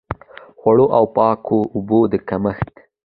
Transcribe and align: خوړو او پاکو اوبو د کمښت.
خوړو 0.59 0.85
او 0.97 1.03
پاکو 1.15 1.59
اوبو 1.75 1.99
د 2.11 2.13
کمښت. 2.29 2.73